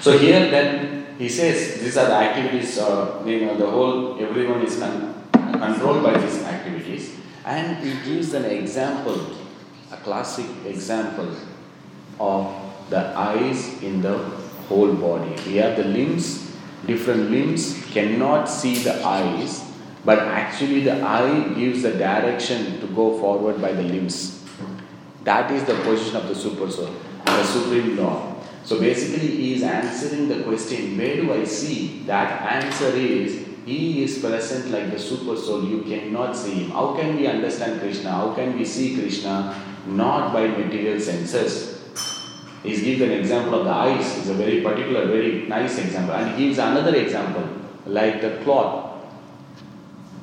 [0.01, 4.61] So here then he says these are the activities, uh, you know, the whole, everyone
[4.61, 7.15] is con- controlled by these activities.
[7.45, 9.19] And he gives an example,
[9.91, 11.29] a classic example
[12.19, 12.53] of
[12.89, 14.17] the eyes in the
[14.69, 15.35] whole body.
[15.47, 16.54] We have the limbs
[16.87, 19.63] different limbs cannot see the eyes,
[20.03, 24.43] but actually the eye gives the direction to go forward by the limbs.
[25.23, 26.93] That is the position of the super soul,
[27.25, 28.35] the supreme law.
[28.63, 32.03] So basically, he is answering the question where do I see?
[32.05, 35.63] That answer is he is present like the super soul.
[35.63, 36.71] You cannot see him.
[36.71, 38.11] How can we understand Krishna?
[38.11, 39.59] How can we see Krishna?
[39.87, 41.74] Not by material senses
[42.65, 46.15] he gives an example of the eyes, it's a very particular, very nice example.
[46.15, 47.47] And he gives another example,
[47.85, 49.03] like the cloth.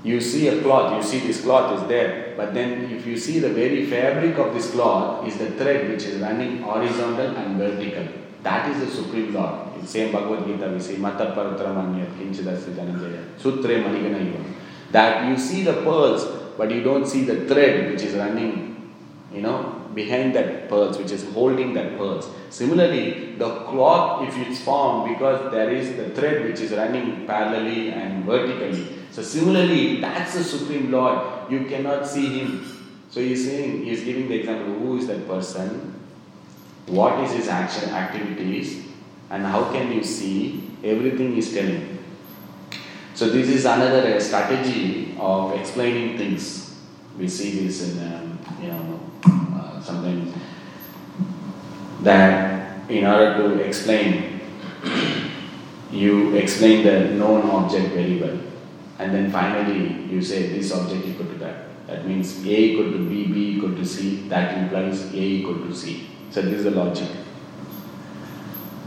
[0.04, 3.38] You see a cloth, you see this cloth is there, but then if you see
[3.38, 8.08] the very fabric of this cloth is the thread which is running horizontal and vertical.
[8.42, 9.76] That is the Supreme Lord.
[9.78, 14.44] In same Bhagavad Gita we see Mata Kinchidasya Dhananjaya Sutre Maniganayva.
[14.90, 16.24] That you see the pearls,
[16.56, 18.92] but you don't see the thread which is running,
[19.32, 22.28] you know, behind that pearls, which is holding that pearls.
[22.50, 27.92] Similarly, the cloth, if it's formed because there is the thread which is running parallelly
[27.92, 28.98] and vertically.
[29.10, 31.50] So similarly, that's the Supreme Lord.
[31.50, 32.66] You cannot see him.
[33.10, 36.00] So he's saying, he's giving the example, who is that person?
[36.86, 38.86] What is his action activities?
[39.30, 40.70] And how can you see?
[40.82, 41.98] Everything is telling.
[43.14, 46.80] So this is another strategy of explaining things.
[47.16, 49.00] We see this in, um, you know,
[49.82, 50.32] something
[52.02, 54.40] that in order to explain,
[55.90, 58.38] you explain the known object very well.
[58.98, 61.86] And then finally you say this object equal to that.
[61.86, 64.28] That means A equal to B, B equal to C.
[64.28, 66.08] That implies A equal to C.
[66.30, 67.08] So this is the logic.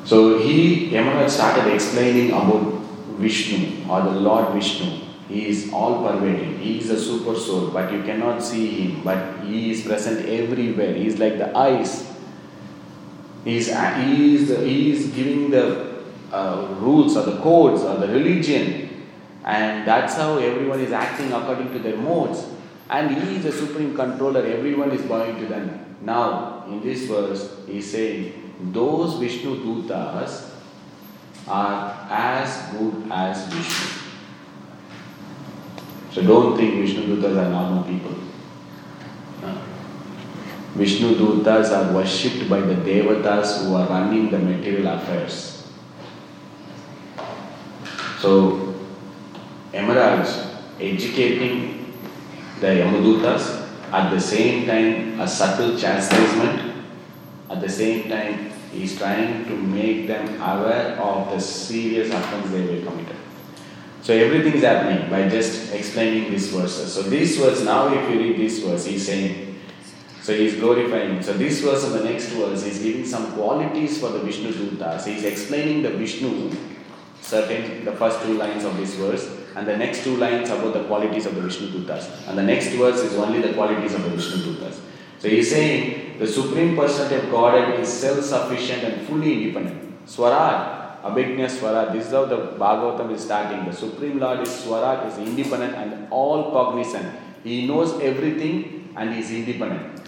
[0.06, 2.62] So he, Yamaraj started explaining about
[3.18, 6.60] Vishnu or the Lord Vishnu he is all pervading.
[6.60, 9.04] He is a super soul, but you cannot see him.
[9.04, 10.94] But he is present everywhere.
[10.94, 12.12] He is like the eyes.
[13.44, 18.08] He is, he is, he is giving the uh, rules or the codes or the
[18.08, 19.06] religion.
[19.44, 22.46] And that's how everyone is acting according to their modes.
[22.90, 24.46] And he is the supreme controller.
[24.46, 25.98] Everyone is bowing to them.
[26.02, 30.52] Now, in this verse, he is saying, those Vishnu Dutas
[31.48, 34.05] are as good as Vishnu.
[36.16, 38.16] So don't think Vishnu Dutas are normal people.
[40.76, 45.68] Vishnu Dutas are worshipped by the Devatas who are running the material affairs.
[48.22, 48.76] So,
[49.74, 51.94] Yamaraj educating
[52.62, 56.86] the Yamadutas at the same time a subtle chastisement,
[57.50, 62.52] at the same time he is trying to make them aware of the serious offense
[62.52, 63.25] they will commit.
[64.06, 66.94] So everything is happening by just explaining these verses.
[66.94, 69.60] So this verse, now if you read this verse, he's saying,
[70.22, 71.24] so he's glorifying.
[71.24, 75.08] So this verse and the next verse, he's giving some qualities for the Vishnu Dutas.
[75.08, 76.52] He's explaining the Vishnu,
[77.22, 79.26] certain, the first two lines of this verse.
[79.56, 82.70] and the next two lines about the qualities of the Vishnu Dutas, and the next
[82.74, 84.80] verse is only the qualities of the Vishnu Dutas.
[85.20, 90.08] So he's saying the Supreme Personality of Godhead is self sufficient and fully independent.
[90.08, 90.75] Swaraj,
[91.06, 93.66] Abhignya Swaraj, this is how the Bhagavatam is starting.
[93.66, 97.14] The Supreme Lord is Swaraj, is independent and all cognizant.
[97.44, 100.02] He knows everything and he is independent.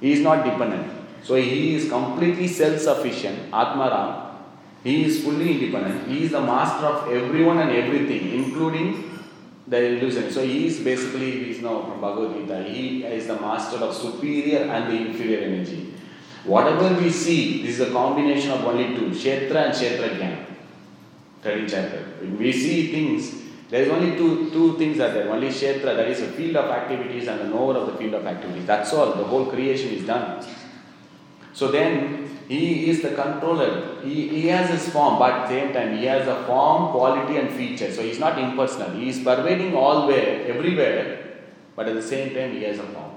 [0.00, 0.92] He is not dependent.
[1.24, 4.26] So he is completely self sufficient, Atmaram.
[4.84, 6.08] He is fully independent.
[6.08, 9.20] He is the master of everyone and everything, including
[9.66, 10.30] the illusion.
[10.30, 13.92] So he is basically, he is now from Bhagavad Gita, he is the master of
[13.92, 15.94] superior and the inferior energy.
[16.44, 20.46] Whatever we see, this is a combination of only two, Kshetra and Kshetrajna.
[21.42, 22.04] 13 chapter.
[22.38, 25.30] We see things, there is only two, two things are there.
[25.30, 28.26] Only Kshetra, that is a field of activities and the knower of the field of
[28.26, 28.66] activities.
[28.66, 29.12] That's all.
[29.14, 30.44] The whole creation is done.
[31.52, 34.00] So then he is the controller.
[34.02, 37.36] He, he has his form, but at the same time, he has a form, quality,
[37.36, 37.92] and feature.
[37.92, 38.90] So he's not impersonal.
[38.92, 41.40] He is pervading all where, everywhere,
[41.76, 43.07] but at the same time, he has a form.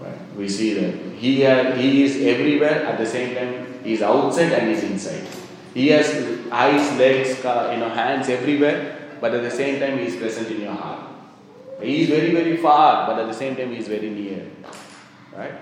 [0.00, 0.36] Right?
[0.36, 3.82] We see that he, he is everywhere at the same time.
[3.82, 5.26] He is outside and he is inside.
[5.72, 6.08] He has
[6.50, 10.62] eyes, legs, you know, hands everywhere, but at the same time, he is present in
[10.62, 11.10] your heart.
[11.82, 14.50] He is very, very far, but at the same time, he is very near.
[15.36, 15.52] Right?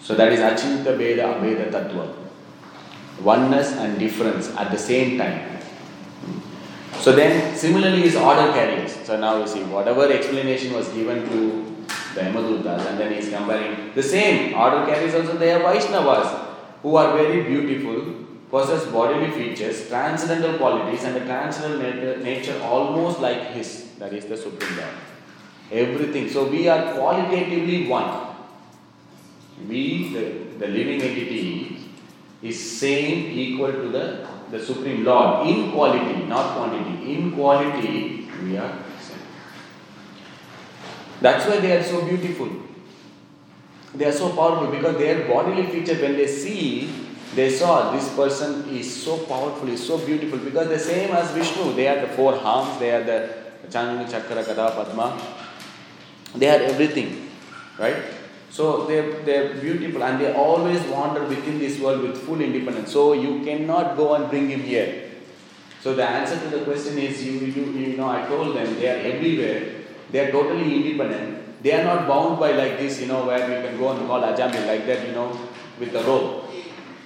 [0.00, 2.16] So that is Achintya Bheda Abheda Tattva.
[3.22, 5.58] Oneness and difference at the same time.
[7.00, 8.96] So then, similarly, is order carries.
[9.04, 11.71] So now you see, whatever explanation was given to
[12.14, 15.36] the and then he is comparing the same order carriers also.
[15.36, 16.48] They are Vaishnavas
[16.82, 23.52] who are very beautiful, possess bodily features, transcendental qualities, and a transcendental nature almost like
[23.52, 23.90] His.
[23.98, 24.94] That is the Supreme Lord.
[25.70, 26.28] Everything.
[26.28, 28.32] So we are qualitatively one
[29.68, 31.78] we, the, the living entity,
[32.42, 37.14] is same equal to the, the Supreme Lord in quality, not quantity.
[37.14, 38.78] In quality, we are.
[41.22, 42.48] That's why they are so beautiful.
[43.94, 46.90] They are so powerful because their bodily feature, when they see,
[47.34, 51.74] they saw this person is so powerful, is so beautiful because the same as Vishnu.
[51.74, 53.34] They are the four arms, they are the
[53.68, 55.20] Shankha, Chakra, Gada, Padma.
[56.34, 57.30] They are everything,
[57.78, 58.02] right?
[58.50, 62.92] So they're, they're beautiful and they always wander within this world with full independence.
[62.92, 65.10] So you cannot go and bring him here.
[65.80, 68.88] So the answer to the question is you, you, you know, I told them they
[68.88, 69.81] are everywhere.
[70.12, 71.62] They are totally independent.
[71.62, 74.20] They are not bound by like this, you know, where we can go and call
[74.20, 75.38] Ajami like that, you know,
[75.80, 76.50] with a rope.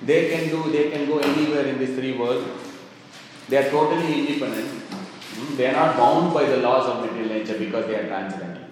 [0.03, 2.45] They can do, they can go anywhere in this three world.
[3.49, 4.69] They are totally independent.
[4.69, 5.57] Hmm?
[5.57, 8.67] They are not bound by the laws of material nature because they are transcendental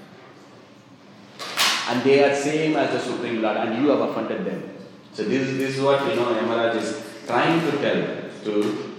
[1.89, 4.71] and they are same as the Supreme Lord, and you have offended them.
[5.13, 8.91] So this, this is what you know Yamaraj is trying to tell to.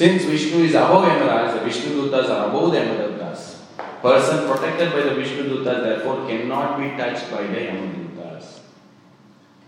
[0.00, 3.56] Since Vishnu is above Yamaraj, the Vishnu Dutas are above the Yamadutas.
[4.00, 8.60] Person protected by the Vishnu Dutas therefore cannot be touched by the Yamadutas.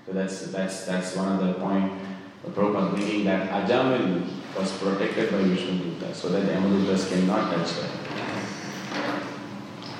[0.06, 1.92] So that's that's that's one of the point
[2.42, 4.24] the Prabhupada bringing that Ajamil
[4.56, 7.90] was protected by Vishnu Dutas, so that the Yamadutas cannot touch them.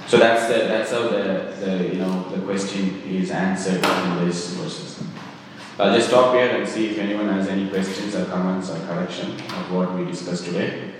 [0.07, 4.55] So that's the, that's how the, the you know the question is answered in this
[4.55, 5.03] verses.
[5.79, 9.33] I'll just stop here and see if anyone has any questions or comments or correction
[9.33, 10.91] of what we discussed today.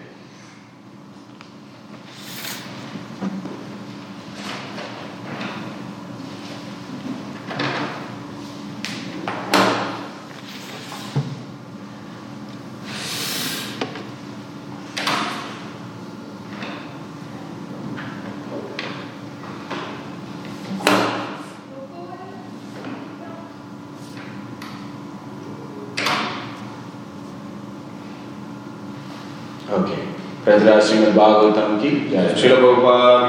[30.63, 33.25] Shrimad Bhagavatam की जय श्रील गोपाल